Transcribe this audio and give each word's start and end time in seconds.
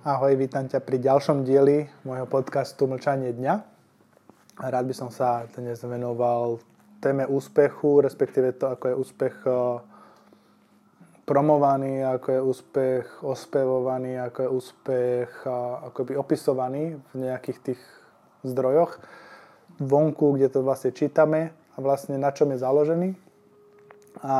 Ahoj, 0.00 0.32
vítam 0.32 0.64
ťa 0.64 0.80
pri 0.80 0.96
ďalšom 0.96 1.44
dieli 1.44 1.84
môjho 2.08 2.24
podcastu 2.24 2.88
Mlčanie 2.88 3.36
dňa. 3.36 3.54
Rád 4.56 4.88
by 4.88 4.94
som 4.96 5.12
sa 5.12 5.44
dnes 5.52 5.76
venoval 5.84 6.56
téme 7.04 7.28
úspechu, 7.28 8.00
respektíve 8.00 8.56
to, 8.56 8.72
ako 8.72 8.84
je 8.88 8.94
úspech 8.96 9.36
eh, 9.44 9.52
promovaný, 11.28 12.00
ako 12.00 12.28
je 12.32 12.40
úspech 12.40 13.04
ospevovaný, 13.20 14.16
ako 14.24 14.38
je 14.40 14.48
úspech 14.48 15.28
eh, 15.44 15.52
akoby 15.92 16.16
opisovaný 16.16 16.96
v 17.12 17.14
nejakých 17.20 17.58
tých 17.60 17.80
zdrojoch 18.40 19.04
vonku, 19.84 20.40
kde 20.40 20.48
to 20.48 20.64
vlastne 20.64 20.96
čítame 20.96 21.52
a 21.76 21.84
vlastne 21.84 22.16
na 22.16 22.32
čom 22.32 22.48
je 22.56 22.64
založený. 22.64 23.20
A 24.24 24.34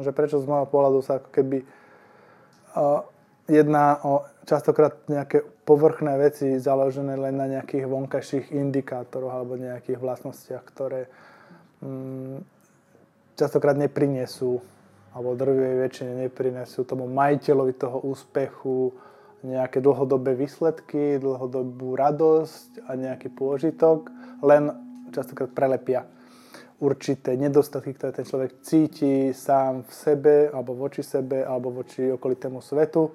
že 0.00 0.08
prečo 0.16 0.40
z 0.40 0.48
môjho 0.48 0.64
pohľadu 0.72 1.04
sa 1.04 1.20
ako 1.20 1.28
keby 1.36 1.68
uh, 2.72 3.11
jedná 3.48 3.98
o 4.04 4.26
častokrát 4.46 4.94
nejaké 5.06 5.42
povrchné 5.66 6.18
veci 6.18 6.58
založené 6.58 7.14
len 7.18 7.34
na 7.38 7.46
nejakých 7.46 7.86
vonkajších 7.86 8.46
indikátoroch 8.54 9.32
alebo 9.32 9.58
nejakých 9.58 9.98
vlastnostiach, 9.98 10.62
ktoré 10.66 11.06
mm, 11.82 12.42
častokrát 13.38 13.78
neprinesú 13.78 14.62
alebo 15.12 15.36
drvivej 15.36 15.76
väčšine 15.88 16.12
neprinesú 16.28 16.88
tomu 16.88 17.04
majiteľovi 17.10 17.74
toho 17.76 18.00
úspechu 18.08 18.96
nejaké 19.42 19.82
dlhodobé 19.82 20.38
výsledky, 20.38 21.18
dlhodobú 21.18 21.98
radosť 21.98 22.86
a 22.86 22.94
nejaký 22.94 23.28
pôžitok, 23.34 24.08
len 24.40 24.70
častokrát 25.10 25.50
prelepia 25.50 26.06
určité 26.82 27.38
nedostatky, 27.38 27.94
ktoré 27.94 28.10
ten 28.10 28.26
človek 28.26 28.62
cíti 28.62 29.30
sám 29.30 29.86
v 29.86 29.92
sebe, 29.92 30.36
alebo 30.50 30.74
voči 30.74 31.02
sebe, 31.02 31.42
alebo 31.46 31.70
voči 31.70 32.10
okolitému 32.10 32.58
svetu, 32.58 33.10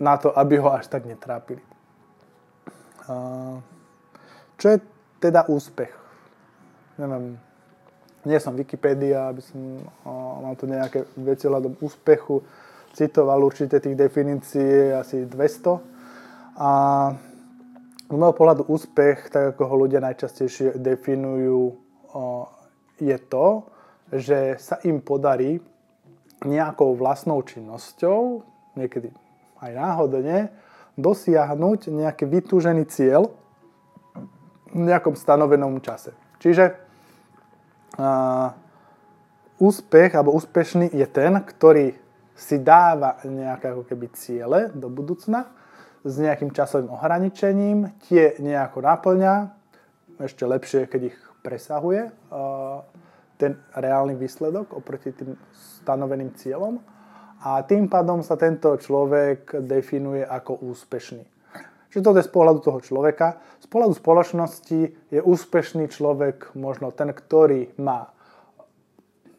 na 0.00 0.16
to, 0.16 0.32
aby 0.34 0.58
ho 0.58 0.72
až 0.72 0.86
tak 0.90 1.06
netrápili. 1.06 1.62
Čo 4.56 4.66
je 4.68 4.78
teda 5.20 5.46
úspech? 5.46 5.92
Neviem, 6.98 7.38
nie 8.24 8.38
som 8.40 8.56
Wikipedia, 8.56 9.28
aby 9.28 9.42
som 9.42 9.82
mal 10.40 10.54
tu 10.56 10.64
nejaké 10.70 11.04
veci 11.18 11.50
hľadom 11.50 11.76
úspechu, 11.82 12.40
citoval 12.94 13.42
určite 13.42 13.82
tých 13.82 13.98
definícií 13.98 14.94
asi 14.94 15.26
200. 15.26 16.58
A 16.58 16.70
z 18.06 18.14
môjho 18.14 18.36
pohľadu 18.38 18.62
úspech, 18.70 19.28
tak 19.34 19.58
ako 19.58 19.62
ho 19.66 19.74
ľudia 19.84 19.98
najčastejšie 19.98 20.78
definujú, 20.78 21.74
je 23.02 23.18
to, 23.26 23.66
že 24.14 24.54
sa 24.62 24.78
im 24.86 25.02
podarí 25.02 25.58
nejakou 26.46 26.94
vlastnou 26.94 27.42
činnosťou, 27.42 28.46
niekedy 28.78 29.10
aj 29.64 29.72
náhodne, 29.72 30.52
dosiahnuť 31.00 31.88
nejaký 31.88 32.28
vytúžený 32.28 32.84
cieľ 32.86 33.32
v 34.70 34.82
nejakom 34.84 35.16
stanovenom 35.16 35.80
čase. 35.80 36.12
Čiže 36.38 36.76
uh, 37.96 38.52
úspech 39.58 40.12
alebo 40.12 40.36
úspešný 40.36 40.92
je 40.92 41.06
ten, 41.08 41.32
ktorý 41.40 41.96
si 42.34 42.58
dáva 42.58 43.22
nejaké 43.22 43.70
ako 43.70 43.86
keby 43.86 44.06
ciele 44.18 44.60
do 44.74 44.90
budúcna 44.90 45.46
s 46.02 46.18
nejakým 46.18 46.50
časovým 46.50 46.90
ohraničením, 46.90 47.96
tie 48.04 48.36
nejako 48.42 48.82
naplňa, 48.82 49.34
ešte 50.20 50.44
lepšie, 50.44 50.86
keď 50.90 51.14
ich 51.14 51.18
presahuje 51.42 52.10
ten 53.38 53.52
reálny 53.74 54.14
výsledok 54.14 54.78
oproti 54.78 55.10
tým 55.10 55.34
stanoveným 55.82 56.34
cieľom 56.38 56.78
a 57.44 57.60
tým 57.60 57.92
pádom 57.92 58.24
sa 58.24 58.40
tento 58.40 58.72
človek 58.80 59.60
definuje 59.60 60.24
ako 60.24 60.64
úspešný. 60.64 61.20
Čiže 61.92 62.00
to 62.00 62.16
je 62.16 62.26
z 62.26 62.32
pohľadu 62.32 62.58
toho 62.64 62.80
človeka. 62.80 63.38
Z 63.60 63.68
pohľadu 63.68 63.94
spoločnosti 63.94 64.80
je 65.12 65.20
úspešný 65.20 65.92
človek 65.92 66.56
možno 66.56 66.88
ten, 66.88 67.12
ktorý 67.12 67.70
má 67.76 68.10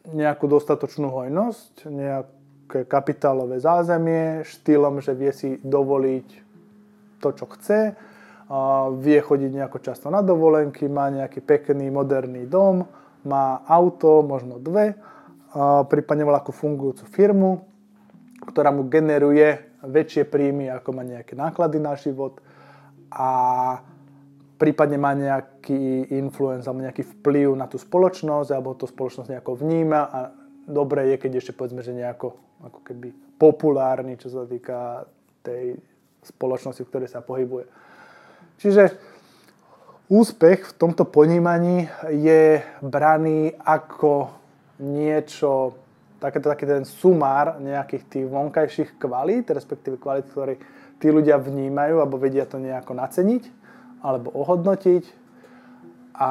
nejakú 0.06 0.46
dostatočnú 0.46 1.10
hojnosť, 1.10 1.90
nejaké 1.90 2.86
kapitálové 2.86 3.58
zázemie, 3.58 4.46
štýlom, 4.46 5.02
že 5.02 5.12
vie 5.18 5.34
si 5.34 5.50
dovoliť 5.66 6.28
to, 7.18 7.28
čo 7.34 7.44
chce, 7.58 7.98
vie 9.02 9.18
chodiť 9.18 9.50
nejako 9.50 9.82
často 9.82 10.06
na 10.14 10.22
dovolenky, 10.22 10.86
má 10.86 11.10
nejaký 11.10 11.42
pekný, 11.42 11.90
moderný 11.90 12.46
dom, 12.46 12.86
má 13.26 13.66
auto, 13.66 14.22
možno 14.22 14.62
dve, 14.62 14.94
prípadne 15.90 16.22
veľkú 16.22 16.54
fungujúcu 16.54 17.04
firmu, 17.10 17.66
ktorá 18.46 18.70
mu 18.70 18.86
generuje 18.86 19.76
väčšie 19.82 20.26
príjmy, 20.26 20.70
ako 20.70 20.88
má 20.94 21.02
nejaké 21.02 21.34
náklady 21.34 21.78
na 21.82 21.94
život 21.98 22.38
a 23.12 23.28
prípadne 24.56 24.96
má 24.96 25.12
nejaký 25.12 26.10
influence 26.16 26.64
alebo 26.64 26.86
nejaký 26.86 27.04
vplyv 27.20 27.54
na 27.54 27.68
tú 27.68 27.76
spoločnosť 27.76 28.50
alebo 28.54 28.78
to 28.78 28.88
spoločnosť 28.88 29.36
nejako 29.36 29.52
vníma 29.60 30.00
a 30.08 30.18
dobre 30.64 31.14
je, 31.14 31.16
keď 31.20 31.32
ešte 31.38 31.52
povedzme, 31.52 31.84
že 31.84 31.92
nejako 31.94 32.34
ako 32.64 32.80
keby 32.82 33.12
populárny, 33.36 34.16
čo 34.16 34.32
sa 34.32 34.48
týka 34.48 35.04
tej 35.44 35.76
spoločnosti, 36.24 36.82
v 36.82 36.90
ktorej 36.90 37.08
sa 37.12 37.22
pohybuje. 37.22 37.68
Čiže 38.56 38.96
úspech 40.08 40.72
v 40.72 40.76
tomto 40.80 41.04
ponímaní 41.04 41.86
je 42.10 42.64
braný 42.80 43.52
ako 43.60 44.32
niečo, 44.80 45.76
takéto, 46.26 46.50
taký 46.50 46.66
ten 46.66 46.82
sumár 46.82 47.62
nejakých 47.62 48.02
tých 48.10 48.26
vonkajších 48.26 48.90
kvalít, 48.98 49.46
respektíve 49.54 50.02
kvalít, 50.02 50.26
ktoré 50.34 50.58
tí 50.98 51.14
ľudia 51.14 51.38
vnímajú 51.38 52.02
alebo 52.02 52.18
vedia 52.18 52.42
to 52.50 52.58
nejako 52.58 52.98
naceniť 52.98 53.44
alebo 54.02 54.34
ohodnotiť. 54.34 55.04
A 56.18 56.30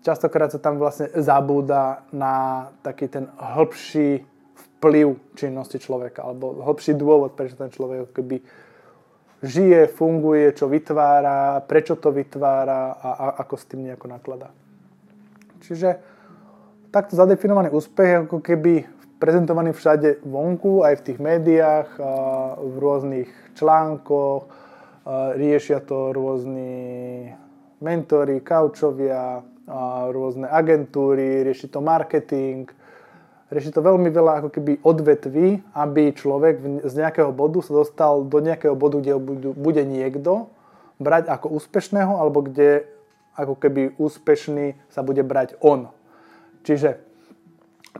častokrát 0.00 0.48
sa 0.48 0.62
tam 0.62 0.80
vlastne 0.80 1.12
zabúda 1.20 2.06
na 2.16 2.66
taký 2.80 3.12
ten 3.12 3.28
hĺbší 3.36 4.24
vplyv 4.56 5.36
činnosti 5.36 5.76
človeka 5.76 6.24
alebo 6.24 6.64
hĺbší 6.64 6.96
dôvod, 6.96 7.36
prečo 7.36 7.60
ten 7.60 7.68
človek 7.68 8.16
keby 8.16 8.40
žije, 9.44 9.92
funguje, 9.92 10.56
čo 10.56 10.64
vytvára, 10.70 11.60
prečo 11.68 12.00
to 12.00 12.08
vytvára 12.08 12.96
a, 12.96 13.10
a 13.12 13.26
ako 13.44 13.54
s 13.60 13.64
tým 13.68 13.84
nejako 13.84 14.06
nakladá. 14.08 14.48
Čiže 15.60 16.15
takto 16.96 17.12
zadefinovaný 17.12 17.76
úspech 17.76 18.24
ako 18.24 18.40
keby 18.40 18.88
prezentovaný 19.20 19.76
všade 19.76 20.24
vonku, 20.24 20.80
aj 20.80 20.96
v 20.96 21.04
tých 21.04 21.18
médiách, 21.20 21.88
v 22.56 22.74
rôznych 22.80 23.28
článkoch, 23.52 24.48
riešia 25.36 25.84
to 25.84 26.16
rôzni 26.16 27.28
mentori, 27.84 28.40
kaučovia, 28.40 29.44
rôzne 30.08 30.48
agentúry, 30.48 31.44
rieši 31.44 31.68
to 31.68 31.84
marketing, 31.84 32.64
rieši 33.52 33.76
to 33.76 33.84
veľmi 33.84 34.08
veľa 34.08 34.40
ako 34.40 34.48
keby 34.56 34.80
odvetví, 34.80 35.60
aby 35.76 36.16
človek 36.16 36.80
z 36.80 36.94
nejakého 36.96 37.28
bodu 37.28 37.60
sa 37.60 37.76
dostal 37.76 38.24
do 38.24 38.40
nejakého 38.40 38.72
bodu, 38.72 39.04
kde 39.04 39.20
bude 39.52 39.84
niekto 39.84 40.48
brať 40.96 41.28
ako 41.28 41.60
úspešného, 41.60 42.16
alebo 42.16 42.40
kde 42.40 42.88
ako 43.36 43.52
keby 43.52 44.00
úspešný 44.00 44.80
sa 44.88 45.04
bude 45.04 45.20
brať 45.20 45.60
on. 45.60 45.92
Čiže 46.66 46.98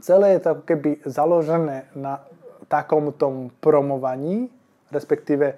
celé 0.02 0.36
je 0.36 0.40
to 0.42 0.48
ako 0.58 0.64
keby 0.66 0.90
založené 1.06 1.86
na 1.94 2.26
takom 2.66 3.14
tom 3.14 3.54
promovaní, 3.62 4.50
respektíve 4.90 5.54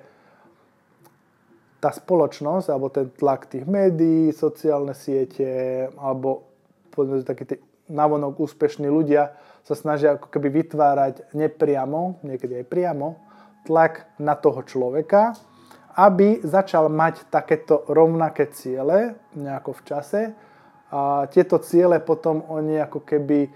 tá 1.79 1.95
spoločnosť, 1.95 2.69
alebo 2.69 2.93
ten 2.93 3.09
tlak 3.09 3.49
tých 3.49 3.65
médií, 3.65 4.35
sociálne 4.35 4.93
siete, 4.93 5.49
alebo 5.97 6.45
povedzme 6.93 7.25
takí 7.25 7.45
tí 7.49 7.57
navonok 7.89 8.37
úspešní 8.45 8.91
ľudia 8.91 9.33
sa 9.65 9.75
snažia 9.79 10.17
ako 10.19 10.29
keby 10.29 10.65
vytvárať 10.65 11.33
nepriamo, 11.33 12.21
niekedy 12.27 12.61
aj 12.61 12.67
priamo, 12.69 13.21
tlak 13.65 14.09
na 14.21 14.37
toho 14.37 14.65
človeka, 14.65 15.37
aby 15.99 16.41
začal 16.41 16.89
mať 16.89 17.29
takéto 17.29 17.85
rovnaké 17.91 18.49
ciele 18.55 19.19
nejako 19.35 19.77
v 19.77 19.83
čase. 19.85 20.21
A 20.89 21.29
tieto 21.29 21.61
ciele 21.61 22.01
potom 22.01 22.45
oni 22.49 22.81
ako 22.81 23.05
keby 23.05 23.53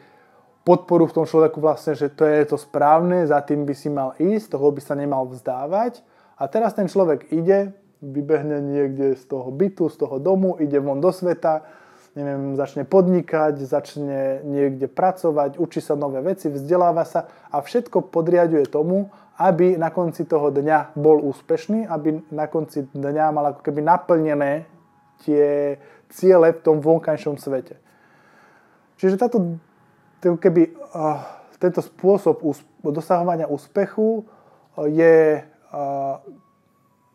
podporu 0.62 1.10
v 1.10 1.16
tom 1.16 1.26
človeku 1.26 1.58
vlastne, 1.58 1.98
že 1.98 2.12
to 2.12 2.22
je 2.22 2.44
to 2.46 2.56
správne, 2.60 3.26
za 3.26 3.42
tým 3.42 3.66
by 3.66 3.74
si 3.74 3.88
mal 3.90 4.14
ísť, 4.20 4.54
toho 4.54 4.70
by 4.70 4.80
sa 4.84 4.94
nemal 4.94 5.26
vzdávať. 5.26 6.04
A 6.38 6.46
teraz 6.46 6.74
ten 6.74 6.86
človek 6.86 7.30
ide, 7.34 7.74
vybehne 8.02 8.62
niekde 8.62 9.14
z 9.18 9.24
toho 9.26 9.50
bytu, 9.50 9.90
z 9.90 9.96
toho 9.98 10.18
domu, 10.18 10.58
ide 10.58 10.78
von 10.78 10.98
do 10.98 11.10
sveta, 11.10 11.66
neviem, 12.12 12.54
začne 12.58 12.84
podnikať, 12.84 13.62
začne 13.62 14.44
niekde 14.44 14.86
pracovať, 14.90 15.56
učí 15.56 15.80
sa 15.80 15.96
nové 15.96 16.20
veci, 16.20 16.52
vzdeláva 16.52 17.06
sa 17.08 17.30
a 17.48 17.62
všetko 17.62 18.12
podriaduje 18.12 18.68
tomu, 18.68 19.08
aby 19.40 19.80
na 19.80 19.88
konci 19.88 20.28
toho 20.28 20.52
dňa 20.52 20.92
bol 20.94 21.24
úspešný, 21.24 21.88
aby 21.88 22.20
na 22.30 22.46
konci 22.46 22.84
dňa 22.92 23.32
mal 23.32 23.56
ako 23.56 23.60
keby 23.64 23.80
naplnené 23.80 24.68
tie 25.24 25.76
ciele 26.08 26.56
v 26.56 26.62
tom 26.64 26.80
vonkajšom 26.80 27.36
svete. 27.36 27.76
Čiže 28.96 29.20
táto, 29.20 29.58
keby, 30.20 30.72
uh, 30.94 31.22
tento 31.62 31.78
spôsob 31.78 32.42
dosahovania 32.82 33.46
úspechu 33.46 34.26
je 34.90 35.46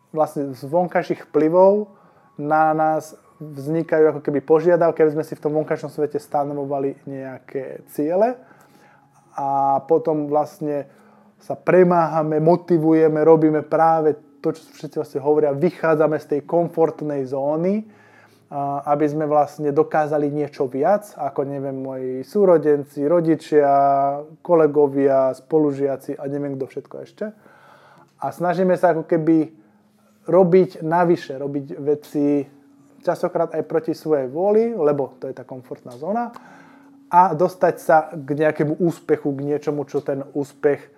vlastne 0.08 0.56
z 0.56 0.62
vonkajších 0.64 1.28
vplyvov 1.28 1.92
na 2.40 2.72
nás 2.72 3.12
vznikajú 3.38 4.10
ako 4.10 4.20
keby 4.24 4.40
požiadavky, 4.42 5.04
aby 5.04 5.14
sme 5.14 5.26
si 5.26 5.38
v 5.38 5.42
tom 5.44 5.52
vonkajšom 5.54 5.92
svete 5.92 6.18
stanovovali 6.18 6.96
nejaké 7.06 7.86
ciele 7.92 8.34
a 9.38 9.78
potom 9.86 10.26
vlastne 10.26 10.90
sa 11.38 11.54
premáhame, 11.54 12.42
motivujeme, 12.42 13.22
robíme 13.22 13.62
práve 13.62 14.18
to, 14.38 14.54
čo 14.54 14.62
všetci 14.74 14.96
vlastne 14.98 15.20
hovoria, 15.20 15.56
vychádzame 15.56 16.16
z 16.18 16.26
tej 16.36 16.40
komfortnej 16.46 17.26
zóny, 17.26 17.86
aby 18.88 19.04
sme 19.04 19.28
vlastne 19.28 19.76
dokázali 19.76 20.32
niečo 20.32 20.64
viac, 20.64 21.12
ako 21.20 21.44
neviem, 21.44 21.76
moji 21.84 22.24
súrodenci, 22.24 23.04
rodičia, 23.04 23.68
kolegovia, 24.40 25.36
spolužiaci 25.36 26.16
a 26.16 26.24
neviem 26.32 26.56
kto 26.56 26.64
všetko 26.64 26.94
ešte. 27.04 27.24
A 28.18 28.26
snažíme 28.32 28.72
sa 28.80 28.96
ako 28.96 29.04
keby 29.04 29.52
robiť 30.24 30.80
navyše, 30.80 31.36
robiť 31.36 31.66
veci 31.76 32.44
častokrát 33.04 33.52
aj 33.52 33.68
proti 33.68 33.92
svojej 33.92 34.32
vôli, 34.32 34.72
lebo 34.72 35.16
to 35.20 35.28
je 35.28 35.36
tá 35.36 35.44
komfortná 35.44 35.92
zóna 36.00 36.32
a 37.08 37.32
dostať 37.32 37.74
sa 37.80 38.12
k 38.12 38.28
nejakému 38.36 38.80
úspechu, 38.80 39.32
k 39.32 39.44
niečomu, 39.44 39.88
čo 39.88 40.04
ten 40.04 40.24
úspech 40.36 40.80
e, 40.84 40.88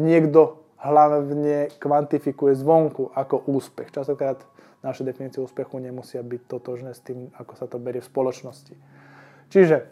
niekto 0.00 0.64
hlavne 0.80 1.68
kvantifikuje 1.76 2.56
zvonku 2.56 3.12
ako 3.12 3.44
úspech. 3.52 3.92
Častokrát 3.92 4.40
naše 4.80 5.04
definície 5.04 5.44
úspechu 5.44 5.76
nemusia 5.76 6.24
byť 6.24 6.42
totožné 6.48 6.96
s 6.96 7.04
tým, 7.04 7.28
ako 7.36 7.52
sa 7.56 7.68
to 7.68 7.76
berie 7.76 8.00
v 8.00 8.08
spoločnosti. 8.08 8.74
Čiže 9.52 9.84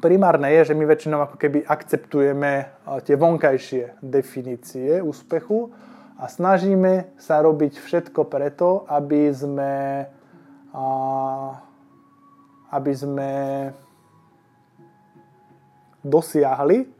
primárne 0.00 0.48
je, 0.56 0.72
že 0.72 0.76
my 0.76 0.84
väčšinou 0.88 1.18
ako 1.28 1.36
keby 1.36 1.68
akceptujeme 1.68 2.52
e, 2.56 2.64
tie 3.04 3.16
vonkajšie 3.20 4.00
definície 4.00 5.04
úspechu 5.04 5.68
a 6.18 6.24
snažíme 6.24 7.14
sa 7.20 7.44
robiť 7.44 7.78
všetko 7.78 8.26
preto, 8.26 8.88
aby 8.90 9.30
sme, 9.30 10.02
aby 12.74 12.92
sme 12.92 13.30
dosiahli 16.02 16.90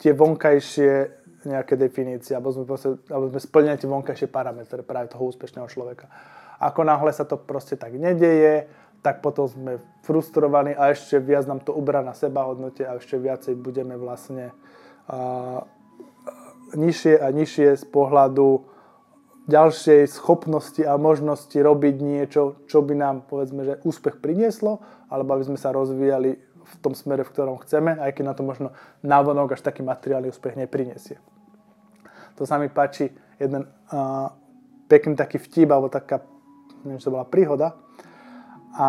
tie 0.00 0.12
vonkajšie 0.16 1.15
nejaké 1.46 1.78
definície, 1.78 2.34
alebo 2.34 2.50
sme, 2.50 2.66
alebo 3.08 3.30
sme 3.30 3.40
splnili 3.40 3.78
tie 3.78 3.88
vonkajšie 3.88 4.28
parametre 4.28 4.82
práve 4.82 5.14
toho 5.14 5.24
úspešného 5.30 5.70
človeka. 5.70 6.10
Ako 6.58 6.82
náhle 6.82 7.14
sa 7.14 7.22
to 7.22 7.38
proste 7.38 7.78
tak 7.78 7.94
nedeje, 7.94 8.66
tak 9.06 9.22
potom 9.22 9.46
sme 9.46 9.78
frustrovaní 10.02 10.74
a 10.74 10.90
ešte 10.90 11.22
viac 11.22 11.46
nám 11.46 11.62
to 11.62 11.70
ubrá 11.70 12.02
na 12.02 12.10
seba 12.10 12.42
hodnote 12.42 12.82
a 12.82 12.98
ešte 12.98 13.14
viacej 13.14 13.54
budeme 13.54 13.94
vlastne 13.94 14.50
uh, 15.06 15.62
nižšie 16.74 17.22
a 17.22 17.30
nižšie 17.30 17.78
z 17.78 17.84
pohľadu 17.86 18.66
ďalšej 19.46 20.10
schopnosti 20.10 20.82
a 20.82 20.98
možnosti 20.98 21.54
robiť 21.54 21.96
niečo, 22.02 22.58
čo 22.66 22.82
by 22.82 22.98
nám, 22.98 23.16
povedzme, 23.30 23.62
že 23.62 23.78
úspech 23.86 24.18
prinieslo, 24.18 24.82
alebo 25.06 25.38
aby 25.38 25.54
sme 25.54 25.58
sa 25.60 25.70
rozvíjali 25.70 26.42
v 26.66 26.74
tom 26.82 26.98
smere, 26.98 27.22
v 27.22 27.30
ktorom 27.30 27.62
chceme, 27.62 27.94
aj 27.94 28.10
keď 28.10 28.24
na 28.26 28.34
to 28.34 28.42
možno 28.42 28.68
návonok 29.06 29.54
až 29.54 29.62
taký 29.62 29.86
materiálny 29.86 30.34
úspech 30.34 30.58
neprinesie. 30.58 31.22
To 32.36 32.44
sa 32.44 32.60
mi 32.60 32.68
páči 32.68 33.10
jeden 33.40 33.64
uh, 33.64 34.28
pekný 34.88 35.16
taký 35.16 35.40
vtip, 35.40 35.68
alebo 35.72 35.88
taká, 35.88 36.22
neviem, 36.84 37.00
čo 37.00 37.10
to 37.10 37.16
bola 37.16 37.26
príhoda. 37.28 37.76
A 38.76 38.88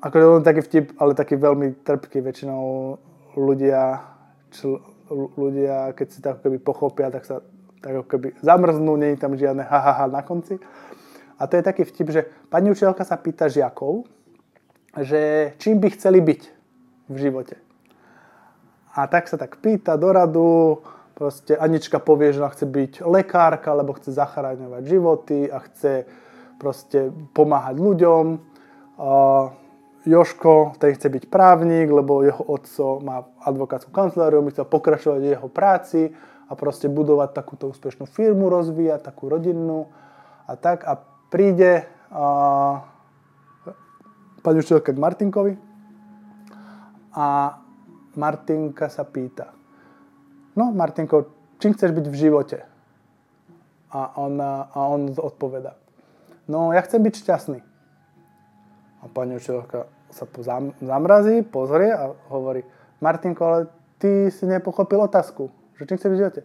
ako 0.00 0.14
je 0.16 0.26
taký 0.44 0.62
vtip, 0.64 0.86
ale 0.96 1.12
taký 1.16 1.36
veľmi 1.36 1.84
trpký. 1.84 2.20
Väčšinou 2.24 2.96
ľudia, 3.36 4.02
čl, 4.52 4.80
ľudia 5.36 5.92
keď 5.92 6.06
si 6.08 6.18
tak 6.24 6.40
keby 6.40 6.58
pochopia, 6.60 7.12
tak 7.12 7.28
sa 7.28 7.44
tak 7.86 8.02
ako 8.02 8.08
keby 8.08 8.28
zamrznú, 8.42 8.98
nie 8.98 9.14
je 9.14 9.22
tam 9.22 9.38
žiadne 9.38 9.62
ha, 9.62 9.78
ha 9.78 10.04
na 10.10 10.24
konci. 10.26 10.58
A 11.38 11.46
to 11.46 11.54
je 11.54 11.62
taký 11.62 11.86
vtip, 11.86 12.08
že 12.10 12.26
pani 12.50 12.72
učiteľka 12.72 13.04
sa 13.04 13.14
pýta 13.14 13.46
žiakov, 13.46 14.08
že 14.96 15.52
čím 15.62 15.78
by 15.78 15.94
chceli 15.94 16.18
byť 16.24 16.42
v 17.12 17.16
živote. 17.20 17.60
A 18.96 19.04
tak 19.06 19.28
sa 19.28 19.36
tak 19.36 19.60
pýta 19.60 20.00
do 20.00 20.08
radu, 20.08 20.80
Proste 21.16 21.56
Anička 21.56 21.96
povie, 21.96 22.36
že 22.36 22.44
ona 22.44 22.52
chce 22.52 22.68
byť 22.68 22.92
lekárka, 23.08 23.72
lebo 23.72 23.96
chce 23.96 24.12
zachráňovať 24.12 24.82
životy 24.84 25.48
a 25.48 25.64
chce 25.64 26.04
proste 26.60 27.08
pomáhať 27.32 27.80
ľuďom. 27.80 28.24
A 29.00 29.12
Joško, 30.04 30.76
ten 30.76 30.92
chce 30.92 31.08
byť 31.08 31.24
právnik, 31.32 31.88
lebo 31.88 32.20
jeho 32.20 32.44
otco 32.44 33.00
má 33.00 33.24
advokátsku 33.42 33.90
kanceláriu, 33.90 34.44
my 34.44 34.52
chce 34.52 34.68
pokračovať 34.68 35.20
v 35.24 35.30
jeho 35.32 35.48
práci 35.48 36.12
a 36.46 36.52
proste 36.52 36.86
budovať 36.86 37.32
takúto 37.32 37.72
úspešnú 37.72 38.04
firmu, 38.04 38.52
rozvíjať 38.52 39.00
takú 39.00 39.32
rodinnú 39.32 39.88
a 40.44 40.52
tak. 40.54 40.84
A 40.84 41.00
príde 41.32 41.88
a, 42.12 42.86
pani 44.44 44.60
učiteľka 44.60 44.92
k 44.92 45.00
Martinkovi 45.00 45.52
a 47.16 47.56
Martinka 48.14 48.86
sa 48.92 49.02
pýta, 49.02 49.55
no 50.56 50.72
Martinko, 50.72 51.30
čím 51.60 51.76
chceš 51.76 51.92
byť 51.92 52.06
v 52.08 52.16
živote? 52.16 52.58
A 53.92 54.18
on, 54.18 54.40
a 54.42 54.80
on 54.90 55.14
odpoveda, 55.14 55.78
no 56.50 56.74
ja 56.74 56.82
chcem 56.82 57.00
byť 57.00 57.14
šťastný. 57.22 57.60
A 59.00 59.04
pani 59.12 59.38
učiteľka 59.38 59.86
sa 60.10 60.24
zamrazí, 60.82 61.46
pozrie 61.46 61.94
a 61.94 62.10
hovorí, 62.32 62.66
Martinko, 62.98 63.42
ale 63.44 63.60
ty 64.00 64.32
si 64.32 64.44
nepochopil 64.48 64.98
otázku, 64.98 65.52
že 65.78 65.86
čím 65.86 65.96
chceš 66.00 66.10
byť 66.10 66.18
v 66.18 66.22
živote? 66.24 66.42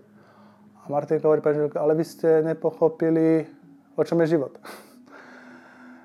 A 0.81 0.85
Martinko 0.91 1.25
hovorí, 1.31 1.41
pani 1.41 1.57
učiteľka, 1.57 1.79
ale 1.81 1.93
vy 1.97 2.03
ste 2.05 2.29
nepochopili, 2.45 3.49
o 3.97 4.01
čom 4.03 4.21
je 4.21 4.37
život. 4.37 4.53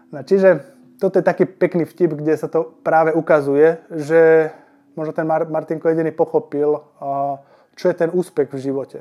No, 0.06 0.22
čiže 0.22 0.62
toto 1.02 1.18
je 1.18 1.26
taký 1.26 1.44
pekný 1.44 1.82
vtip, 1.82 2.14
kde 2.14 2.38
sa 2.38 2.46
to 2.46 2.78
práve 2.86 3.10
ukazuje, 3.10 3.82
že 3.90 4.54
možno 4.94 5.12
ten 5.12 5.26
Martinko 5.26 5.90
jediný 5.90 6.14
pochopil, 6.14 6.78
uh, 6.78 7.42
čo 7.76 7.93
je 7.93 7.94
ten 7.94 8.11
úspech 8.11 8.49
v 8.50 8.58
živote. 8.58 9.00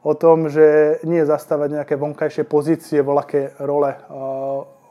O 0.00 0.16
tom, 0.16 0.48
že 0.48 0.96
nie 1.04 1.20
zastávať 1.28 1.76
nejaké 1.76 1.94
vonkajšie 2.00 2.48
pozície, 2.48 3.04
voľaké 3.04 3.60
role, 3.60 3.92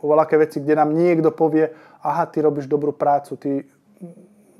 voľaké 0.05 0.37
veci, 0.37 0.61
kde 0.61 0.77
nám 0.77 0.93
niekto 0.93 1.33
povie, 1.33 1.65
aha, 2.05 2.29
ty 2.29 2.45
robíš 2.45 2.69
dobrú 2.69 2.93
prácu, 2.93 3.33
ty 3.41 3.65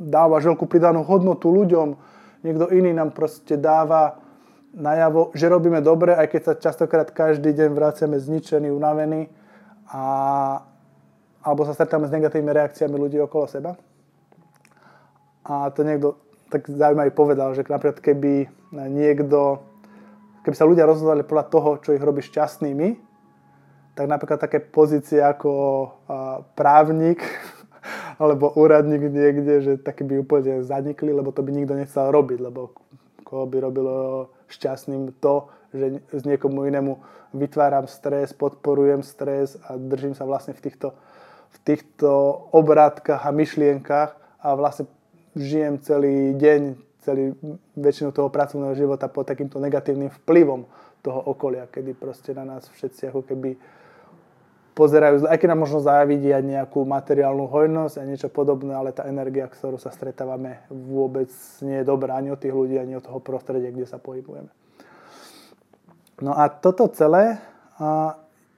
dávaš 0.02 0.50
veľkú 0.50 0.66
pridanú 0.66 1.06
hodnotu 1.06 1.54
ľuďom, 1.54 1.94
niekto 2.42 2.66
iný 2.74 2.98
nám 2.98 3.14
proste 3.14 3.62
dáva 3.62 4.18
najavo, 4.74 5.30
že 5.38 5.50
robíme 5.50 5.82
dobre, 5.86 6.18
aj 6.18 6.28
keď 6.34 6.42
sa 6.42 6.54
častokrát 6.58 7.10
každý 7.14 7.54
deň 7.54 7.70
vraciame 7.74 8.18
zničení, 8.18 8.74
unavení 8.74 9.30
a, 9.90 10.04
alebo 11.46 11.62
sa 11.66 11.78
stretáme 11.78 12.10
s 12.10 12.14
negatívnymi 12.14 12.54
reakciami 12.54 12.96
ľudí 12.98 13.18
okolo 13.22 13.46
seba. 13.50 13.78
A 15.46 15.74
to 15.74 15.82
niekto 15.82 16.29
tak 16.50 16.66
zaujímavý 16.66 17.14
povedal, 17.14 17.54
že 17.54 17.66
napríklad 17.66 18.02
keby 18.02 18.50
niekto, 18.74 19.62
keby 20.42 20.56
sa 20.58 20.66
ľudia 20.66 20.90
rozhodovali 20.90 21.24
podľa 21.26 21.46
toho, 21.50 21.70
čo 21.82 21.94
ich 21.94 22.02
robí 22.02 22.26
šťastnými, 22.26 23.10
tak 23.94 24.06
napríklad 24.10 24.40
také 24.42 24.58
pozície 24.64 25.22
ako 25.22 25.52
právnik 26.58 27.22
alebo 28.22 28.52
úradník 28.58 29.08
niekde, 29.10 29.54
že 29.62 29.74
taký 29.78 30.04
by 30.04 30.26
úplne 30.26 30.54
zanikli, 30.66 31.14
lebo 31.14 31.30
to 31.30 31.46
by 31.46 31.54
nikto 31.54 31.78
nechcel 31.78 32.10
robiť, 32.10 32.40
lebo 32.42 32.74
koho 33.24 33.46
by 33.46 33.58
robilo 33.62 33.96
šťastným 34.50 35.22
to, 35.22 35.54
že 35.70 36.02
z 36.10 36.24
niekomu 36.26 36.66
inému 36.66 36.98
vytváram 37.38 37.86
stres, 37.86 38.34
podporujem 38.34 39.06
stres 39.06 39.54
a 39.70 39.78
držím 39.78 40.18
sa 40.18 40.26
vlastne 40.26 40.58
v 40.58 40.66
týchto, 40.66 40.98
v 41.54 41.58
týchto 41.62 42.10
obrátkach 42.50 43.22
a 43.22 43.30
myšlienkach 43.30 44.18
a 44.42 44.48
vlastne 44.58 44.90
žijem 45.36 45.82
celý 45.82 46.34
deň, 46.38 46.62
celý 47.04 47.34
väčšinu 47.78 48.14
toho 48.14 48.30
pracovného 48.30 48.76
života 48.76 49.10
pod 49.10 49.26
takýmto 49.26 49.58
negatívnym 49.58 50.14
vplyvom 50.24 50.66
toho 51.00 51.20
okolia, 51.32 51.66
kedy 51.68 51.96
proste 51.96 52.36
na 52.36 52.44
nás 52.44 52.68
všetci 52.68 53.10
ako 53.10 53.22
keby 53.24 53.56
pozerajú, 54.76 55.28
aj 55.28 55.38
keď 55.40 55.48
nám 55.52 55.64
možno 55.68 55.80
závidia 55.84 56.40
nejakú 56.40 56.88
materiálnu 56.88 57.52
hojnosť 57.52 57.96
a 58.00 58.08
niečo 58.08 58.32
podobné, 58.32 58.72
ale 58.72 58.96
tá 58.96 59.04
energia, 59.08 59.44
ktorú 59.48 59.76
sa 59.76 59.92
stretávame, 59.92 60.64
vôbec 60.72 61.28
nie 61.60 61.84
je 61.84 61.86
dobrá 61.88 62.16
ani 62.16 62.32
od 62.32 62.40
tých 62.40 62.56
ľudí, 62.56 62.80
ani 62.80 62.96
od 62.96 63.04
toho 63.04 63.20
prostredia, 63.20 63.76
kde 63.76 63.84
sa 63.84 64.00
pohybujeme. 64.00 64.48
No 66.24 66.36
a 66.36 66.48
toto 66.48 66.88
celé 66.92 67.40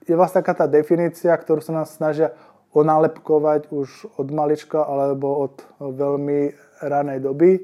je 0.06 0.14
vlastne 0.18 0.42
taká 0.42 0.54
tá 0.54 0.66
definícia, 0.66 1.30
ktorú 1.34 1.62
sa 1.62 1.74
nás 1.82 1.94
snažia 1.94 2.34
onálepkovať 2.72 3.68
už 3.68 4.16
od 4.16 4.28
malička 4.32 4.80
alebo 4.80 5.48
od 5.48 5.54
veľmi 5.80 6.56
ranej 6.80 7.20
doby. 7.20 7.60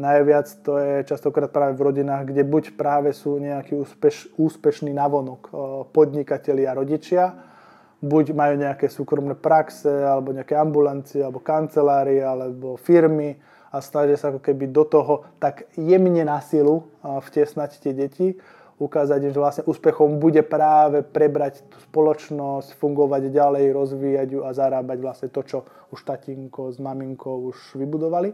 Najviac 0.00 0.46
to 0.64 0.80
je 0.80 0.92
častokrát 1.04 1.52
práve 1.52 1.76
v 1.76 1.84
rodinách, 1.92 2.30
kde 2.32 2.42
buď 2.46 2.64
práve 2.74 3.12
sú 3.12 3.36
nejakí 3.36 3.76
úspeš, 3.76 4.32
úspešní 4.40 4.96
navonok 4.96 5.52
podnikatelia 5.92 6.72
a 6.72 6.78
rodičia, 6.78 7.36
buď 8.00 8.32
majú 8.32 8.54
nejaké 8.56 8.88
súkromné 8.88 9.36
praxe, 9.36 9.92
alebo 9.92 10.32
nejaké 10.32 10.56
ambulancie, 10.56 11.20
alebo 11.20 11.44
kancelárie, 11.44 12.24
alebo 12.24 12.80
firmy 12.80 13.36
a 13.70 13.78
snažia 13.84 14.16
sa 14.16 14.32
ako 14.32 14.40
keby 14.40 14.72
do 14.72 14.88
toho 14.88 15.28
tak 15.36 15.68
jemne 15.76 16.24
na 16.24 16.40
silu 16.40 16.88
vtesnať 17.04 17.70
tie 17.84 17.92
deti. 17.92 18.40
Ukázať, 18.80 19.28
že 19.28 19.36
vlastne 19.36 19.68
úspechom 19.68 20.16
bude 20.16 20.40
práve 20.40 21.04
prebrať 21.04 21.60
tú 21.68 21.76
spoločnosť, 21.84 22.80
fungovať 22.80 23.28
ďalej, 23.28 23.76
rozvíjať 23.76 24.28
ju 24.32 24.40
a 24.48 24.56
zarábať 24.56 24.98
vlastne 25.04 25.28
to, 25.28 25.44
čo 25.44 25.58
už 25.92 26.00
tatinko 26.00 26.72
s 26.72 26.80
maminkou 26.80 27.52
už 27.52 27.76
vybudovali. 27.76 28.32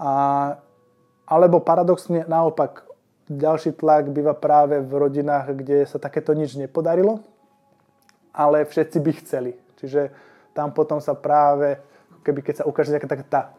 A, 0.00 0.12
alebo 1.28 1.60
paradoxne 1.60 2.24
naopak, 2.24 2.88
ďalší 3.28 3.76
tlak 3.76 4.08
býva 4.08 4.32
práve 4.32 4.80
v 4.80 4.92
rodinách, 4.96 5.52
kde 5.60 5.84
sa 5.84 6.00
takéto 6.00 6.32
nič 6.32 6.56
nepodarilo, 6.56 7.20
ale 8.32 8.64
všetci 8.64 8.96
by 8.96 9.12
chceli. 9.20 9.52
Čiže 9.76 10.08
tam 10.56 10.72
potom 10.72 11.04
sa 11.04 11.12
práve, 11.12 11.76
keby 12.24 12.40
keď 12.40 12.54
sa 12.64 12.64
ukáže 12.64 12.96
nejaká 12.96 13.08
taká 13.12 13.24
tá 13.28 13.42
a, 13.44 13.52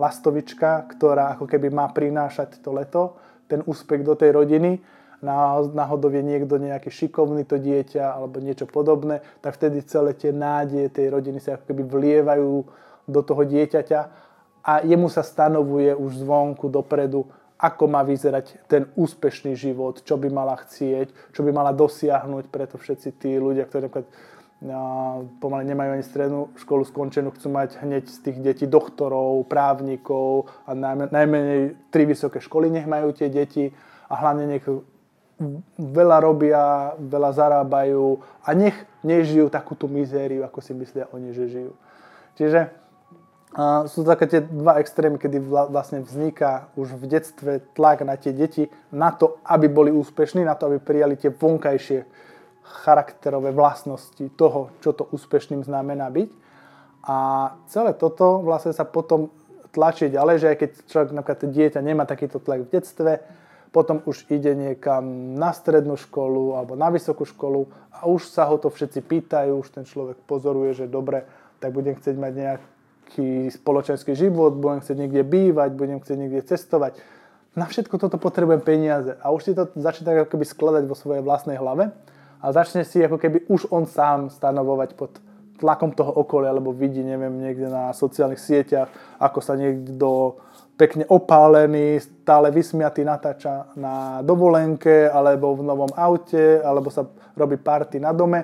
lastovička, 0.00 0.88
ktorá 0.96 1.36
ako 1.36 1.44
keby 1.44 1.68
má 1.68 1.92
prinášať 1.92 2.64
to 2.64 2.72
leto, 2.72 3.20
ten 3.52 3.60
úspech 3.68 4.00
do 4.00 4.16
tej 4.16 4.32
rodiny, 4.32 4.80
náhodou 5.22 6.10
je 6.10 6.24
niekto 6.24 6.58
nejaký 6.58 6.90
šikovný 6.90 7.46
to 7.46 7.60
dieťa 7.60 8.16
alebo 8.16 8.42
niečo 8.42 8.66
podobné, 8.66 9.22
tak 9.38 9.54
vtedy 9.54 9.84
celé 9.86 10.18
tie 10.18 10.34
nádeje 10.34 10.90
tej 10.90 11.14
rodiny 11.14 11.38
sa 11.38 11.54
ako 11.54 11.70
keby 11.70 11.82
vlievajú 11.86 12.52
do 13.06 13.20
toho 13.22 13.42
dieťaťa 13.46 14.00
a 14.66 14.72
jemu 14.82 15.06
sa 15.06 15.22
stanovuje 15.22 15.94
už 15.94 16.26
zvonku 16.26 16.66
dopredu, 16.66 17.28
ako 17.62 17.84
má 17.86 18.02
vyzerať 18.02 18.66
ten 18.66 18.90
úspešný 18.98 19.54
život, 19.54 20.02
čo 20.02 20.18
by 20.18 20.26
mala 20.26 20.58
chcieť, 20.58 21.30
čo 21.30 21.46
by 21.46 21.54
mala 21.54 21.70
dosiahnuť, 21.70 22.50
preto 22.50 22.74
všetci 22.74 23.08
tí 23.22 23.38
ľudia, 23.38 23.70
ktorí 23.70 23.86
napríklad 23.86 24.10
pomaly 25.42 25.66
nemajú 25.66 25.90
ani 25.98 26.04
strednú 26.06 26.40
školu 26.54 26.86
skončenú, 26.86 27.34
chcú 27.34 27.50
mať 27.50 27.82
hneď 27.82 28.06
z 28.06 28.18
tých 28.22 28.38
detí 28.38 28.66
doktorov, 28.70 29.50
právnikov 29.50 30.46
a 30.66 30.74
najmenej 31.10 31.74
tri 31.90 32.06
vysoké 32.06 32.38
školy 32.38 32.70
nech 32.70 32.86
majú 32.86 33.10
tie 33.10 33.26
deti 33.26 33.74
a 34.06 34.14
hlavne 34.14 34.46
nech 34.46 34.64
veľa 35.76 36.22
robia, 36.22 36.94
veľa 36.94 37.30
zarábajú 37.34 38.22
a 38.46 38.48
nech 38.54 38.78
nežijú 39.02 39.50
takú 39.50 39.74
tú 39.74 39.90
mizériu, 39.90 40.46
ako 40.46 40.62
si 40.62 40.72
myslia 40.78 41.10
oni, 41.10 41.34
že 41.34 41.50
žijú. 41.50 41.72
Čiže 42.38 42.70
a 43.52 43.84
sú 43.84 44.00
také 44.00 44.24
tie 44.24 44.40
dva 44.40 44.80
extrémy, 44.80 45.20
kedy 45.20 45.36
vlastne 45.44 46.00
vzniká 46.00 46.72
už 46.72 46.96
v 46.96 47.04
detstve 47.04 47.52
tlak 47.76 48.00
na 48.00 48.16
tie 48.16 48.32
deti 48.32 48.72
na 48.88 49.12
to, 49.12 49.36
aby 49.44 49.68
boli 49.68 49.92
úspešní, 49.92 50.40
na 50.40 50.56
to, 50.56 50.72
aby 50.72 50.80
prijali 50.80 51.20
tie 51.20 51.28
vonkajšie 51.28 52.08
charakterové 52.62 53.50
vlastnosti 53.50 54.22
toho, 54.38 54.70
čo 54.80 54.94
to 54.94 55.06
úspešným 55.10 55.66
znamená 55.66 56.08
byť. 56.08 56.30
A 57.02 57.16
celé 57.66 57.98
toto 57.98 58.38
vlastne 58.46 58.70
sa 58.70 58.86
potom 58.86 59.34
tlačí 59.74 60.12
ďalej, 60.12 60.36
že 60.38 60.46
aj 60.54 60.56
keď 60.60 60.70
človek, 60.86 61.08
napríklad 61.10 61.50
dieťa 61.50 61.80
nemá 61.82 62.04
takýto 62.06 62.38
tlak 62.38 62.68
v 62.68 62.72
detstve, 62.78 63.12
potom 63.72 64.04
už 64.04 64.28
ide 64.28 64.52
niekam 64.52 65.34
na 65.34 65.50
strednú 65.56 65.96
školu 65.96 66.60
alebo 66.60 66.76
na 66.76 66.92
vysokú 66.92 67.24
školu 67.24 67.66
a 67.90 68.04
už 68.04 68.28
sa 68.28 68.44
ho 68.46 68.60
to 68.60 68.68
všetci 68.68 69.00
pýtajú, 69.00 69.56
už 69.56 69.72
ten 69.72 69.84
človek 69.88 70.20
pozoruje, 70.28 70.84
že 70.84 70.92
dobre, 70.92 71.24
tak 71.56 71.72
budem 71.72 71.96
chcieť 71.96 72.16
mať 72.20 72.32
nejaký 72.36 73.28
spoločenský 73.48 74.12
život, 74.12 74.60
budem 74.60 74.84
chcieť 74.84 74.96
niekde 75.00 75.24
bývať, 75.24 75.72
budem 75.72 75.98
chcieť 76.04 76.18
niekde 76.20 76.44
cestovať. 76.44 77.00
Na 77.56 77.64
všetko 77.64 77.96
toto 77.96 78.20
potrebujem 78.20 78.60
peniaze 78.60 79.16
a 79.24 79.32
už 79.32 79.40
si 79.40 79.52
to 79.56 79.72
začne 79.76 80.04
tak 80.04 80.24
ako 80.24 80.36
keby 80.36 80.44
skladať 80.44 80.84
vo 80.84 80.96
svojej 80.96 81.24
vlastnej 81.24 81.56
hlave 81.56 81.96
a 82.42 82.46
začne 82.50 82.82
si 82.82 82.98
ako 82.98 83.22
keby 83.22 83.46
už 83.46 83.70
on 83.70 83.86
sám 83.86 84.26
stanovovať 84.26 84.98
pod 84.98 85.22
tlakom 85.62 85.94
toho 85.94 86.10
okolia, 86.10 86.50
alebo 86.50 86.74
vidí, 86.74 87.06
neviem, 87.06 87.30
niekde 87.38 87.70
na 87.70 87.94
sociálnych 87.94 88.42
sieťach, 88.42 88.90
ako 89.22 89.38
sa 89.38 89.54
niekto 89.54 90.42
pekne 90.74 91.06
opálený, 91.06 92.02
stále 92.02 92.50
vysmiatý 92.50 93.06
natáča 93.06 93.70
na 93.78 94.26
dovolenke, 94.26 95.06
alebo 95.06 95.54
v 95.54 95.62
novom 95.62 95.92
aute, 95.94 96.58
alebo 96.58 96.90
sa 96.90 97.06
robí 97.38 97.54
party 97.62 98.02
na 98.02 98.10
dome. 98.10 98.42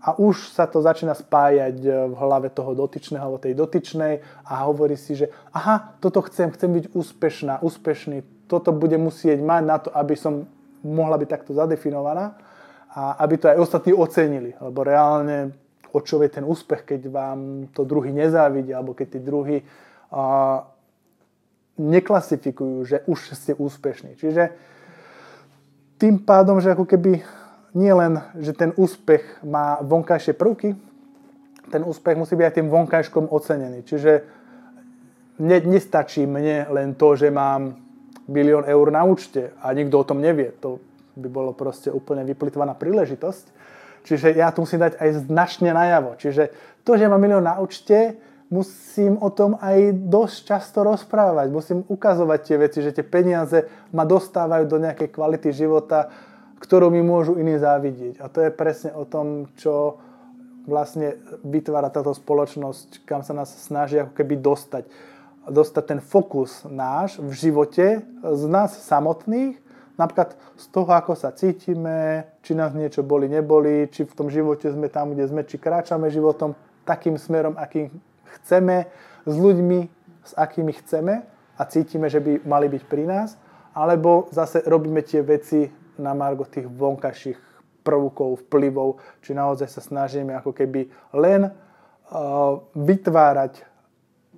A 0.00 0.16
už 0.16 0.50
sa 0.50 0.66
to 0.66 0.82
začína 0.82 1.12
spájať 1.12 1.76
v 1.84 2.14
hlave 2.18 2.48
toho 2.50 2.72
dotyčného 2.72 3.20
alebo 3.20 3.36
tej 3.36 3.52
dotyčnej 3.52 4.24
a 4.48 4.64
hovorí 4.64 4.96
si, 4.96 5.12
že 5.12 5.28
aha, 5.52 5.92
toto 6.00 6.24
chcem, 6.24 6.48
chcem 6.56 6.72
byť 6.72 6.84
úspešná, 6.96 7.60
úspešný, 7.60 8.48
toto 8.48 8.72
bude 8.72 8.96
musieť 8.96 9.44
mať 9.44 9.62
na 9.62 9.76
to, 9.76 9.92
aby 9.92 10.16
som 10.16 10.48
mohla 10.80 11.20
byť 11.20 11.28
takto 11.28 11.52
zadefinovaná 11.52 12.32
a 12.90 13.22
aby 13.22 13.38
to 13.38 13.46
aj 13.48 13.58
ostatní 13.58 13.94
ocenili. 13.94 14.54
Lebo 14.58 14.82
reálne 14.82 15.54
o 15.92 15.98
čo 16.00 16.22
je 16.22 16.30
ten 16.30 16.46
úspech, 16.46 16.86
keď 16.86 17.00
vám 17.10 17.40
to 17.74 17.82
druhý 17.82 18.14
nezávidia, 18.14 18.78
alebo 18.78 18.94
keď 18.94 19.06
tí 19.10 19.18
druhí 19.18 19.58
a, 20.10 20.62
neklasifikujú, 21.80 22.76
že 22.84 22.96
už 23.06 23.34
ste 23.34 23.52
úspešní. 23.56 24.14
Čiže 24.14 24.52
tým 25.98 26.22
pádom, 26.22 26.60
že 26.60 26.72
ako 26.72 26.86
keby 26.86 27.24
nie 27.74 27.92
len, 27.94 28.20
že 28.38 28.52
ten 28.52 28.74
úspech 28.74 29.42
má 29.46 29.78
vonkajšie 29.80 30.34
prvky, 30.34 30.74
ten 31.70 31.82
úspech 31.86 32.18
musí 32.18 32.34
byť 32.34 32.46
aj 32.46 32.56
tým 32.58 32.68
vonkajškom 32.68 33.30
ocenený. 33.30 33.86
Čiže 33.86 34.12
ne, 35.38 35.58
nestačí 35.62 36.26
mne 36.26 36.66
len 36.68 36.98
to, 36.98 37.14
že 37.14 37.30
mám 37.30 37.78
bilión 38.26 38.66
eur 38.66 38.90
na 38.90 39.06
účte 39.06 39.54
a 39.62 39.70
nikto 39.70 40.02
o 40.02 40.08
tom 40.08 40.18
nevie. 40.18 40.50
To 40.60 40.82
by 41.20 41.28
bolo 41.28 41.52
proste 41.52 41.92
úplne 41.92 42.24
vyplitvaná 42.24 42.72
príležitosť. 42.74 43.44
Čiže 44.08 44.32
ja 44.32 44.48
tu 44.48 44.64
musím 44.64 44.80
dať 44.80 44.96
aj 44.96 45.28
značne 45.28 45.76
najavo. 45.76 46.16
Čiže 46.16 46.50
to, 46.82 46.96
že 46.96 47.04
mám 47.04 47.20
milión 47.20 47.44
na 47.44 47.60
účte, 47.60 48.16
musím 48.48 49.20
o 49.20 49.28
tom 49.30 49.60
aj 49.60 49.94
dosť 50.10 50.36
často 50.48 50.82
rozprávať. 50.82 51.52
Musím 51.52 51.84
ukazovať 51.84 52.40
tie 52.42 52.56
veci, 52.56 52.78
že 52.80 52.96
tie 52.96 53.04
peniaze 53.04 53.68
ma 53.92 54.08
dostávajú 54.08 54.64
do 54.66 54.80
nejakej 54.80 55.12
kvality 55.12 55.52
života, 55.52 56.10
ktorú 56.60 56.88
mi 56.92 57.00
môžu 57.00 57.36
iní 57.36 57.56
závidieť. 57.56 58.20
A 58.20 58.26
to 58.32 58.44
je 58.44 58.50
presne 58.52 58.90
o 58.96 59.04
tom, 59.04 59.52
čo 59.60 60.00
vlastne 60.68 61.16
vytvára 61.40 61.88
táto 61.88 62.12
spoločnosť, 62.12 63.08
kam 63.08 63.24
sa 63.24 63.32
nás 63.32 63.48
snaží 63.64 63.96
ako 63.96 64.12
keby 64.12 64.36
dostať. 64.40 64.84
Dostať 65.48 65.84
ten 65.88 66.00
fokus 66.04 66.68
náš 66.68 67.16
v 67.16 67.32
živote 67.32 68.04
z 68.20 68.42
nás 68.44 68.76
samotných 68.76 69.56
napríklad 70.00 70.32
z 70.56 70.66
toho, 70.72 70.88
ako 70.88 71.12
sa 71.12 71.36
cítime, 71.36 72.24
či 72.40 72.56
nás 72.56 72.72
niečo 72.72 73.04
boli, 73.04 73.28
neboli, 73.28 73.84
či 73.92 74.08
v 74.08 74.16
tom 74.16 74.32
živote 74.32 74.72
sme 74.72 74.88
tam, 74.88 75.12
kde 75.12 75.28
sme, 75.28 75.44
či 75.44 75.60
kráčame 75.60 76.08
životom 76.08 76.56
takým 76.88 77.20
smerom, 77.20 77.60
akým 77.60 77.92
chceme, 78.40 78.88
s 79.28 79.34
ľuďmi, 79.36 79.80
s 80.24 80.32
akými 80.32 80.72
chceme 80.80 81.20
a 81.60 81.62
cítime, 81.68 82.08
že 82.08 82.24
by 82.24 82.48
mali 82.48 82.72
byť 82.72 82.82
pri 82.88 83.04
nás, 83.04 83.36
alebo 83.76 84.32
zase 84.32 84.64
robíme 84.64 85.04
tie 85.04 85.20
veci 85.20 85.68
na 86.00 86.16
margo 86.16 86.48
tých 86.48 86.64
vonkajších 86.64 87.38
prvkov, 87.84 88.48
vplyvov, 88.48 88.96
či 89.20 89.36
naozaj 89.36 89.68
sa 89.68 89.84
snažíme 89.84 90.32
ako 90.40 90.56
keby 90.56 90.88
len 91.12 91.48
uh, 91.48 91.52
vytvárať 92.72 93.68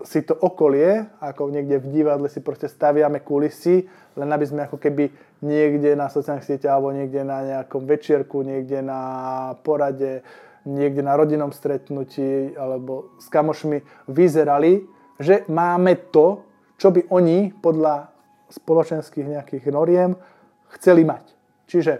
si 0.02 0.24
to 0.24 0.34
okolie, 0.34 1.04
ako 1.22 1.52
niekde 1.52 1.78
v 1.78 2.00
divadle 2.00 2.26
si 2.26 2.42
proste 2.42 2.66
staviame 2.66 3.22
kulisy, 3.22 3.86
len 4.16 4.28
aby 4.28 4.44
sme 4.44 4.60
ako 4.68 4.76
keby 4.76 5.08
niekde 5.40 5.96
na 5.96 6.12
sociálnych 6.12 6.44
sieťach 6.44 6.76
alebo 6.76 6.92
niekde 6.92 7.24
na 7.24 7.38
nejakom 7.42 7.88
večierku, 7.88 8.44
niekde 8.44 8.84
na 8.84 9.00
porade, 9.64 10.20
niekde 10.68 11.00
na 11.00 11.16
rodinnom 11.16 11.50
stretnutí 11.50 12.54
alebo 12.54 13.16
s 13.18 13.26
kamošmi 13.32 13.82
vyzerali, 14.08 14.84
že 15.16 15.48
máme 15.48 16.12
to, 16.12 16.44
čo 16.76 16.92
by 16.92 17.08
oni 17.08 17.54
podľa 17.62 18.10
spoločenských 18.52 19.38
nejakých 19.38 19.64
noriem 19.72 20.12
chceli 20.76 21.08
mať. 21.08 21.24
Čiže 21.68 21.94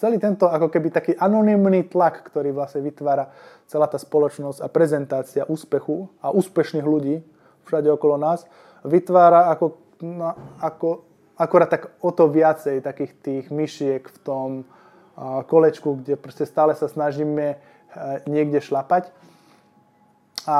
celý 0.00 0.16
tento 0.20 0.48
ako 0.48 0.68
keby 0.68 0.88
taký 0.92 1.12
anonymný 1.16 1.88
tlak, 1.88 2.24
ktorý 2.30 2.52
vlastne 2.52 2.84
vytvára 2.84 3.32
celá 3.68 3.88
tá 3.88 4.00
spoločnosť 4.00 4.64
a 4.64 4.68
prezentácia 4.68 5.42
úspechu 5.48 6.08
a 6.24 6.32
úspešných 6.32 6.84
ľudí 6.84 7.20
všade 7.68 7.88
okolo 7.92 8.16
nás 8.16 8.48
vytvára 8.86 9.50
ako, 9.52 9.76
no, 10.02 10.34
ako 10.58 11.04
akorát 11.38 11.70
tak 11.70 11.82
o 12.02 12.10
to 12.10 12.26
viacej 12.28 12.82
takých 12.82 13.12
tých 13.22 13.44
myšiek 13.54 14.02
v 14.02 14.18
tom 14.26 14.48
uh, 14.62 15.42
kolečku, 15.46 16.02
kde 16.02 16.18
proste 16.18 16.46
stále 16.46 16.74
sa 16.74 16.90
snažíme 16.90 17.54
uh, 17.54 17.58
niekde 18.26 18.58
šlapať. 18.58 19.10
A 20.48 20.58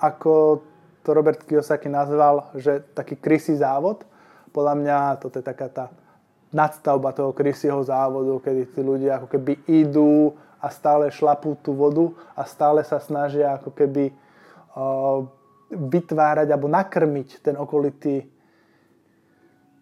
ako 0.00 0.64
to 1.04 1.10
Robert 1.12 1.44
Kiyosaki 1.44 1.88
nazval, 1.88 2.50
že 2.56 2.82
taký 2.94 3.16
krysý 3.16 3.56
závod, 3.56 4.04
podľa 4.50 4.74
mňa 4.74 4.98
toto 5.22 5.38
je 5.38 5.44
taká 5.46 5.70
tá 5.70 5.86
nadstavba 6.50 7.14
toho 7.14 7.30
krysieho 7.30 7.78
závodu, 7.86 8.50
kedy 8.50 8.74
tí 8.74 8.80
ľudia 8.82 9.22
ako 9.22 9.30
keby 9.30 9.52
idú 9.70 10.34
a 10.58 10.66
stále 10.68 11.06
šlapú 11.08 11.54
tú 11.62 11.72
vodu 11.72 12.10
a 12.34 12.42
stále 12.42 12.82
sa 12.82 12.98
snažia 12.98 13.54
ako 13.54 13.70
keby 13.70 14.10
uh, 14.74 15.22
vytvárať 15.70 16.50
alebo 16.50 16.66
nakrmiť 16.66 17.46
ten 17.46 17.54
okolitý 17.54 18.26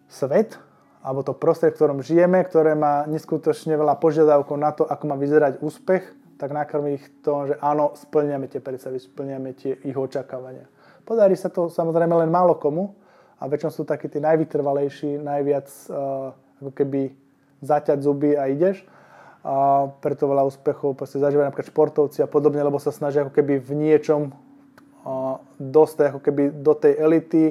svet 0.09 0.57
alebo 0.99 1.23
to 1.23 1.31
prostredie, 1.31 1.73
v 1.73 1.79
ktorom 1.79 1.99
žijeme, 2.03 2.43
ktoré 2.43 2.75
má 2.75 3.07
neskutočne 3.07 3.79
veľa 3.79 3.95
požiadavkov 4.03 4.55
na 4.59 4.75
to, 4.75 4.83
ako 4.83 5.03
má 5.07 5.15
vyzerať 5.15 5.63
úspech, 5.63 6.03
tak 6.35 6.51
nakrmi 6.51 6.99
ich 6.99 7.05
to, 7.23 7.51
že 7.51 7.55
áno, 7.63 7.95
splňame 7.95 8.51
tie 8.51 8.59
predstavy, 8.59 8.99
splňame 8.99 9.55
tie 9.55 9.79
ich 9.79 9.95
očakávania. 9.95 10.67
Podarí 11.07 11.39
sa 11.39 11.47
to 11.47 11.71
samozrejme 11.71 12.11
len 12.19 12.31
málo 12.31 12.59
komu 12.59 12.95
a 13.39 13.47
väčšinou 13.47 13.71
sú 13.71 13.83
takí 13.87 14.11
tí 14.11 14.19
najvytrvalejší, 14.19 15.23
najviac 15.23 15.67
uh, 15.87 16.35
ako 16.59 16.71
keby 16.75 17.15
zaťať 17.63 17.97
zuby 18.03 18.35
a 18.35 18.51
ideš. 18.51 18.83
A 19.39 19.87
preto 20.03 20.27
veľa 20.27 20.43
úspechov 20.51 20.99
proste 20.99 21.15
zažívajú 21.15 21.47
napríklad 21.47 21.71
športovci 21.71 22.19
a 22.19 22.27
podobne, 22.27 22.59
lebo 22.59 22.75
sa 22.75 22.91
snažia 22.91 23.23
ako 23.23 23.31
keby 23.31 23.63
v 23.63 23.71
niečom 23.71 24.35
dostať 25.59 26.05
ako 26.15 26.19
keby 26.23 26.43
do 26.63 26.73
tej 26.73 26.93
elity, 26.97 27.43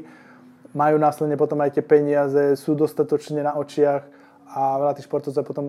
majú 0.72 0.96
následne 1.00 1.36
potom 1.36 1.60
aj 1.64 1.78
tie 1.78 1.84
peniaze, 1.84 2.56
sú 2.56 2.76
dostatočne 2.76 3.40
na 3.40 3.56
očiach 3.56 4.04
a 4.48 4.80
veľa 4.80 4.96
tých 4.96 5.06
športovcov 5.08 5.44
potom 5.44 5.66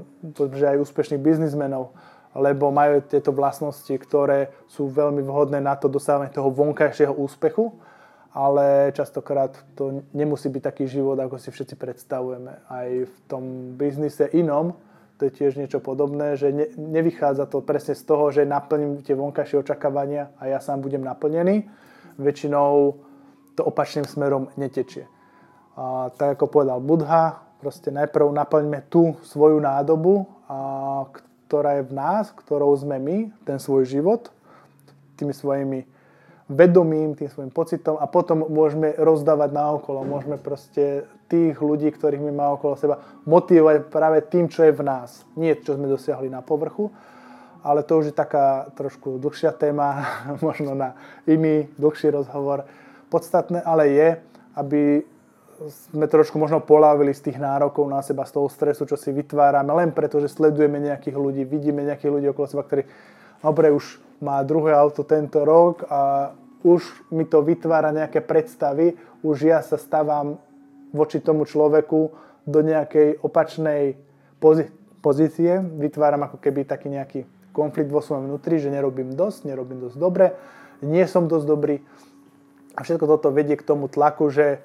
že 0.56 0.66
aj 0.75 0.82
úspešných 0.84 1.20
biznismenov, 1.20 1.92
lebo 2.36 2.72
majú 2.72 3.04
tieto 3.04 3.36
vlastnosti, 3.36 3.92
ktoré 3.92 4.51
sú 4.72 4.88
veľmi 4.88 5.24
vhodné 5.24 5.60
na 5.60 5.75
to 5.75 5.92
dosávanie 5.92 6.32
toho 6.32 6.51
vonkajšieho 6.51 7.16
úspechu 7.16 7.75
ale 8.34 8.94
častokrát 8.94 9.58
to 9.74 10.06
nemusí 10.13 10.50
byť 10.50 10.62
taký 10.62 10.86
život, 10.86 11.18
ako 11.18 11.42
si 11.42 11.50
všetci 11.50 11.75
predstavujeme. 11.75 12.62
Aj 12.70 12.89
v 12.89 13.16
tom 13.25 13.74
biznise 13.74 14.30
inom, 14.38 14.78
to 15.18 15.28
je 15.28 15.36
tiež 15.36 15.58
niečo 15.58 15.82
podobné, 15.82 16.38
že 16.38 16.54
ne, 16.54 16.70
nevychádza 16.78 17.50
to 17.50 17.66
presne 17.66 17.98
z 17.98 18.04
toho, 18.06 18.30
že 18.32 18.48
naplním 18.48 19.01
tie 19.01 19.18
vonkajšie 19.18 19.66
očakávania 19.66 20.32
a 20.38 20.48
ja 20.48 20.62
sám 20.62 20.80
budem 20.80 21.01
naplnený. 21.01 21.68
Väčšinou 22.20 23.00
to 23.56 23.62
opačným 23.64 24.04
smerom 24.04 24.52
netečie. 24.60 25.08
A 25.80 26.12
tak 26.12 26.36
ako 26.36 26.52
povedal 26.52 26.84
Budha, 26.84 27.40
proste 27.64 27.92
najprv 27.92 28.36
naplňme 28.36 28.92
tú 28.92 29.16
svoju 29.24 29.64
nádobu, 29.64 30.28
a, 30.48 31.08
ktorá 31.48 31.80
je 31.80 31.88
v 31.88 31.94
nás, 31.96 32.32
ktorou 32.36 32.76
sme 32.76 33.00
my, 33.00 33.18
ten 33.48 33.58
svoj 33.58 33.88
život, 33.88 34.32
tými 35.16 35.32
svojimi 35.32 35.88
vedomím, 36.50 37.14
tým 37.14 37.30
svojim 37.30 37.54
pocitom 37.54 37.96
a 38.02 38.10
potom 38.10 38.50
môžeme 38.50 38.98
rozdávať 38.98 39.50
na 39.54 39.70
okolo. 39.78 40.02
Môžeme 40.02 40.42
proste 40.42 41.06
tých 41.30 41.62
ľudí, 41.62 41.94
ktorých 41.94 42.26
my 42.26 42.32
máme 42.34 42.52
okolo 42.58 42.74
seba, 42.74 42.96
motivovať 43.30 43.86
práve 43.94 44.26
tým, 44.26 44.50
čo 44.50 44.66
je 44.66 44.74
v 44.74 44.82
nás. 44.82 45.22
Nie, 45.38 45.54
čo 45.62 45.78
sme 45.78 45.86
dosiahli 45.86 46.26
na 46.26 46.42
povrchu, 46.42 46.90
ale 47.63 47.84
to 47.84 48.00
už 48.00 48.06
je 48.12 48.16
taká 48.16 48.72
trošku 48.75 49.20
dlhšia 49.20 49.51
téma, 49.51 50.06
možno 50.46 50.75
na 50.75 50.96
iný 51.28 51.68
dlhší 51.75 52.10
rozhovor. 52.10 52.66
Podstatné 53.10 53.62
ale 53.66 53.89
je, 53.89 54.10
aby 54.56 55.04
sme 55.68 56.08
trošku 56.08 56.39
možno 56.39 56.63
polávili 56.63 57.12
z 57.12 57.32
tých 57.32 57.38
nárokov 57.42 57.84
na 57.92 58.00
seba, 58.00 58.24
z 58.24 58.39
toho 58.39 58.48
stresu, 58.48 58.88
čo 58.88 58.96
si 58.96 59.12
vytvárame, 59.12 59.75
len 59.75 59.92
preto, 59.92 60.24
že 60.24 60.32
sledujeme 60.32 60.80
nejakých 60.80 61.20
ľudí, 61.20 61.44
vidíme 61.44 61.84
nejakých 61.84 62.12
ľudí 62.16 62.28
okolo 62.32 62.48
seba, 62.48 62.63
ktorí 62.63 62.88
dobre 63.44 63.68
už 63.75 64.00
má 64.24 64.39
druhé 64.44 64.72
auto 64.72 65.04
tento 65.04 65.44
rok 65.44 65.84
a 65.92 66.32
už 66.63 67.12
mi 67.12 67.24
to 67.28 67.44
vytvára 67.44 67.92
nejaké 67.92 68.24
predstavy, 68.24 68.96
už 69.24 69.38
ja 69.48 69.60
sa 69.60 69.75
stávam 69.75 70.39
voči 70.92 71.20
tomu 71.20 71.44
človeku 71.44 72.12
do 72.48 72.60
nejakej 72.63 73.20
opačnej 73.24 74.00
pozície, 75.04 75.60
vytváram 75.60 76.24
ako 76.28 76.39
keby 76.39 76.68
taký 76.68 76.88
nejaký 76.92 77.20
konflikt 77.60 77.92
vo 77.92 78.00
svojom 78.00 78.32
vnútri, 78.32 78.63
že 78.63 78.72
nerobím 78.72 79.12
dosť, 79.12 79.51
nerobím 79.51 79.84
dosť 79.84 79.98
dobre, 80.00 80.39
nie 80.80 81.04
som 81.04 81.28
dosť 81.28 81.46
dobrý. 81.46 81.84
A 82.80 82.88
všetko 82.88 83.04
toto 83.04 83.36
vedie 83.36 83.60
k 83.60 83.68
tomu 83.68 83.92
tlaku, 83.92 84.32
že 84.32 84.63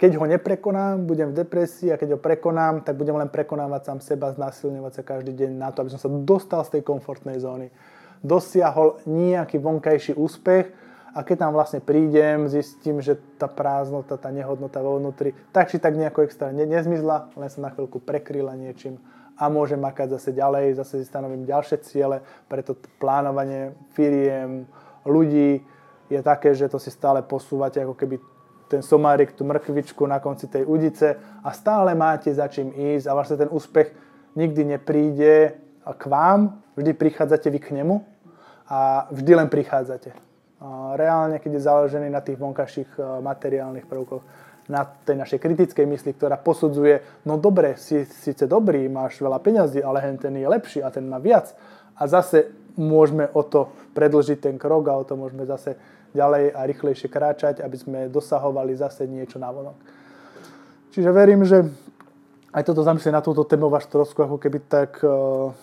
keď 0.00 0.16
ho 0.16 0.24
neprekonám, 0.24 1.04
budem 1.04 1.36
v 1.36 1.44
depresii 1.44 1.92
a 1.92 2.00
keď 2.00 2.16
ho 2.16 2.18
prekonám, 2.18 2.80
tak 2.80 2.96
budem 2.96 3.20
len 3.20 3.28
prekonávať 3.28 3.84
sám 3.84 4.00
seba, 4.00 4.32
znásilňovať 4.32 4.92
sa 4.96 5.02
každý 5.04 5.36
deň 5.36 5.60
na 5.60 5.68
to, 5.68 5.84
aby 5.84 5.92
som 5.92 6.00
sa 6.00 6.08
dostal 6.08 6.64
z 6.64 6.80
tej 6.80 6.82
komfortnej 6.88 7.36
zóny. 7.36 7.68
Dosiahol 8.24 8.96
nejaký 9.04 9.60
vonkajší 9.60 10.16
úspech 10.16 10.72
a 11.12 11.20
keď 11.20 11.44
tam 11.44 11.52
vlastne 11.52 11.84
prídem, 11.84 12.48
zistím, 12.48 13.04
že 13.04 13.20
tá 13.36 13.44
prázdnota, 13.44 14.16
tá 14.16 14.32
nehodnota 14.32 14.80
vo 14.80 14.96
vnútri, 14.96 15.36
tak 15.52 15.68
či 15.68 15.76
tak 15.76 15.92
nejako 15.92 16.24
extra 16.24 16.48
ne, 16.48 16.64
nezmizla, 16.64 17.36
len 17.36 17.52
sa 17.52 17.60
na 17.60 17.68
chvíľku 17.68 18.00
prekryla 18.00 18.56
niečím 18.56 18.96
a 19.40 19.48
môžem 19.48 19.80
makať 19.80 20.20
zase 20.20 20.36
ďalej, 20.36 20.76
zase 20.76 21.00
si 21.00 21.08
stanovím 21.08 21.48
ďalšie 21.48 21.80
ciele, 21.80 22.20
preto 22.44 22.76
plánovanie 23.00 23.72
firiem, 23.96 24.68
ľudí 25.08 25.64
je 26.12 26.20
také, 26.20 26.52
že 26.52 26.68
to 26.68 26.76
si 26.76 26.92
stále 26.92 27.24
posúvate 27.24 27.80
ako 27.80 27.96
keby 27.96 28.20
ten 28.68 28.84
somárik, 28.84 29.32
tú 29.32 29.42
mrkvičku 29.48 30.04
na 30.06 30.20
konci 30.20 30.46
tej 30.46 30.68
udice 30.68 31.16
a 31.42 31.50
stále 31.50 31.96
máte 31.96 32.30
za 32.30 32.46
čím 32.46 32.70
ísť 32.70 33.08
a 33.08 33.16
vlastne 33.16 33.40
ten 33.40 33.50
úspech 33.50 33.90
nikdy 34.36 34.76
nepríde 34.76 35.56
k 35.82 36.02
vám, 36.06 36.62
vždy 36.76 36.92
prichádzate 36.94 37.50
vy 37.50 37.58
k 37.58 37.74
nemu 37.82 38.04
a 38.70 39.10
vždy 39.10 39.32
len 39.34 39.48
prichádzate. 39.50 40.14
Reálne, 40.94 41.40
keď 41.40 41.50
je 41.56 41.66
založený 41.66 42.12
na 42.12 42.20
tých 42.20 42.36
vonkajších 42.36 43.00
e, 43.00 43.24
materiálnych 43.24 43.88
prvkoch, 43.88 44.20
na 44.70 44.86
tej 44.86 45.18
našej 45.18 45.42
kritickej 45.42 45.84
mysli, 45.90 46.14
ktorá 46.14 46.38
posudzuje, 46.38 47.02
no 47.26 47.34
dobre, 47.34 47.74
si 47.74 48.06
síce 48.06 48.46
dobrý, 48.46 48.86
máš 48.86 49.18
veľa 49.18 49.42
peňazí, 49.42 49.82
ale 49.82 49.98
hen 49.98 50.16
ten 50.16 50.38
je 50.38 50.46
lepší 50.46 50.78
a 50.80 50.94
ten 50.94 51.02
má 51.10 51.18
viac. 51.18 51.50
A 51.98 52.06
zase 52.06 52.54
môžeme 52.78 53.26
o 53.34 53.42
to 53.42 53.74
predlžiť 53.98 54.38
ten 54.38 54.56
krok 54.56 54.86
a 54.88 54.96
o 54.96 55.04
to 55.04 55.18
môžeme 55.18 55.42
zase 55.42 55.74
ďalej 56.14 56.54
a 56.54 56.60
rýchlejšie 56.70 57.10
kráčať, 57.10 57.54
aby 57.60 57.76
sme 57.76 57.98
dosahovali 58.06 58.78
zase 58.78 59.10
niečo 59.10 59.42
na 59.42 59.50
vonok. 59.50 59.76
Čiže 60.94 61.10
verím, 61.10 61.42
že 61.42 61.66
aj 62.50 62.66
toto 62.66 62.82
zamyslieť 62.82 63.14
na 63.14 63.22
túto 63.22 63.46
tému 63.46 63.70
váš 63.70 63.86
trošku 63.86 64.26
ako 64.26 64.38
keby 64.42 64.58
tak 64.66 64.98
uh, 65.06 65.54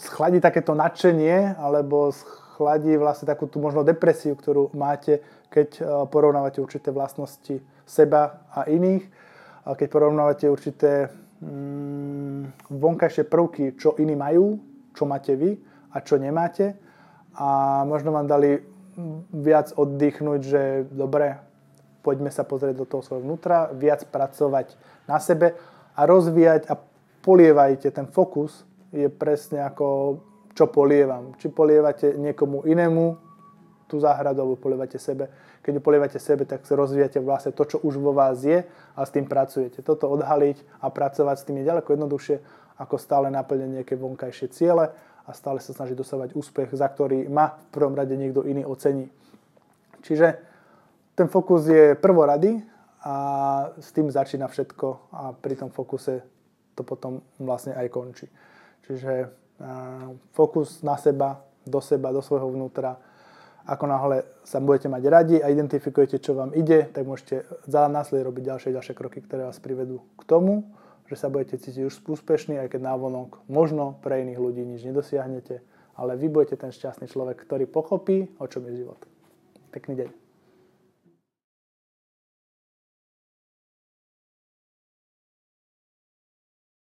schladí 0.00 0.40
takéto 0.40 0.72
nadšenie 0.72 1.60
alebo 1.60 2.12
schladí 2.16 2.96
vlastne 2.96 3.28
takú 3.28 3.44
tú 3.44 3.60
možno 3.60 3.84
depresiu, 3.84 4.32
ktorú 4.32 4.72
máte, 4.72 5.20
keď 5.52 5.68
e, 5.76 5.82
porovnávate 6.08 6.60
určité 6.60 6.92
vlastnosti 6.92 7.60
seba 7.90 8.46
a 8.54 8.70
iných, 8.70 9.02
a 9.66 9.74
keď 9.74 9.88
porovnávate 9.90 10.46
určité 10.46 11.10
mm, 11.42 12.70
vonkajšie 12.70 13.26
prvky, 13.26 13.74
čo 13.74 13.98
iní 13.98 14.14
majú, 14.14 14.62
čo 14.94 15.04
máte 15.04 15.34
vy 15.34 15.58
a 15.90 15.98
čo 16.00 16.16
nemáte. 16.16 16.78
A 17.34 17.82
možno 17.84 18.14
vám 18.14 18.30
dali 18.30 18.62
viac 19.30 19.72
oddychnúť, 19.74 20.40
že 20.40 20.62
dobre, 20.90 21.38
poďme 22.02 22.32
sa 22.32 22.42
pozrieť 22.46 22.74
do 22.78 22.86
toho 22.88 23.02
svojho 23.04 23.24
vnútra, 23.24 23.70
viac 23.76 24.06
pracovať 24.08 24.74
na 25.06 25.20
sebe 25.20 25.54
a 25.94 26.00
rozvíjať 26.06 26.70
a 26.72 26.74
polievajte 27.20 27.92
ten 27.92 28.08
fokus 28.08 28.64
je 28.90 29.06
presne 29.06 29.62
ako 29.62 30.18
čo 30.56 30.66
polievam. 30.66 31.36
Či 31.38 31.52
polievate 31.52 32.16
niekomu 32.18 32.66
inému 32.66 33.29
tú 33.90 33.98
záhradu, 33.98 34.46
alebo 34.46 34.54
polievate 34.54 35.02
sebe. 35.02 35.26
Keď 35.66 35.72
ju 35.76 35.82
polievate 35.82 36.22
sebe, 36.22 36.46
tak 36.46 36.62
sa 36.62 36.78
rozvíjate 36.78 37.18
vlastne 37.18 37.50
to, 37.50 37.66
čo 37.66 37.82
už 37.82 37.98
vo 37.98 38.14
vás 38.14 38.46
je 38.46 38.62
a 38.94 39.00
s 39.02 39.10
tým 39.10 39.26
pracujete. 39.26 39.82
Toto 39.82 40.06
odhaliť 40.06 40.62
a 40.78 40.86
pracovať 40.88 41.36
s 41.42 41.46
tým 41.50 41.58
je 41.58 41.68
ďaleko 41.68 41.98
jednoduchšie, 41.98 42.36
ako 42.78 42.94
stále 42.96 43.26
naplniť 43.28 43.82
nejaké 43.82 43.94
vonkajšie 43.98 44.54
ciele 44.54 44.94
a 45.26 45.30
stále 45.34 45.58
sa 45.58 45.74
snažiť 45.74 45.98
dosávať 45.98 46.38
úspech, 46.38 46.70
za 46.72 46.86
ktorý 46.86 47.26
ma 47.26 47.58
v 47.58 47.66
prvom 47.74 47.92
rade 47.92 48.14
niekto 48.14 48.46
iný 48.46 48.64
ocení. 48.64 49.10
Čiže 50.00 50.38
ten 51.18 51.28
fokus 51.28 51.68
je 51.68 51.92
prvorady 51.98 52.64
a 53.04 53.14
s 53.76 53.92
tým 53.92 54.08
začína 54.08 54.48
všetko 54.48 54.86
a 55.12 55.22
pri 55.36 55.60
tom 55.60 55.68
fokuse 55.68 56.24
to 56.72 56.80
potom 56.80 57.20
vlastne 57.36 57.76
aj 57.76 57.86
končí. 57.92 58.26
Čiže 58.88 59.28
fokus 60.32 60.80
na 60.80 60.96
seba, 60.96 61.44
do 61.68 61.84
seba, 61.84 62.16
do 62.16 62.24
svojho 62.24 62.48
vnútra. 62.48 62.96
Ako 63.68 63.84
náhle 63.84 64.24
sa 64.44 64.60
budete 64.60 64.88
mať 64.88 65.02
radi 65.08 65.36
a 65.40 65.52
identifikujete, 65.52 66.20
čo 66.20 66.32
vám 66.32 66.56
ide, 66.56 66.88
tak 66.88 67.04
môžete 67.04 67.44
za 67.68 67.88
následne 67.90 68.24
robiť 68.24 68.42
ďalšie 68.56 68.70
ďalšie 68.72 68.94
kroky, 68.96 69.20
ktoré 69.20 69.44
vás 69.48 69.60
privedú 69.60 70.00
k 70.16 70.22
tomu, 70.24 70.72
že 71.10 71.18
sa 71.18 71.28
budete 71.28 71.58
cítiť 71.58 71.90
už 71.90 72.06
úspešný, 72.06 72.56
aj 72.62 72.72
keď 72.72 72.80
návonok 72.86 73.42
možno 73.50 73.98
pre 74.00 74.22
iných 74.22 74.40
ľudí 74.40 74.62
nič 74.64 74.86
nedosiahnete, 74.86 75.60
ale 75.98 76.16
vy 76.16 76.30
budete 76.32 76.56
ten 76.56 76.72
šťastný 76.72 77.10
človek, 77.10 77.42
ktorý 77.44 77.66
pochopí, 77.68 78.30
o 78.40 78.46
čom 78.48 78.64
je 78.70 78.86
život. 78.86 79.00
Pekný 79.74 80.06
deň. 80.06 80.19